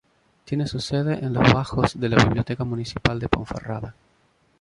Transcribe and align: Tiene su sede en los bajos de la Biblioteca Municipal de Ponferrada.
Tiene 0.45 0.65
su 0.65 0.79
sede 0.79 1.23
en 1.23 1.31
los 1.31 1.53
bajos 1.53 1.99
de 1.99 2.09
la 2.09 2.17
Biblioteca 2.23 2.63
Municipal 2.63 3.19
de 3.19 3.29
Ponferrada. 3.29 3.93